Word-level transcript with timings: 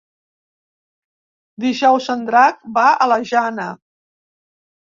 Dijous 1.67 2.09
en 2.15 2.25
Drac 2.31 2.65
va 2.81 2.89
a 2.95 3.09
la 3.15 3.21
Jana. 3.35 3.69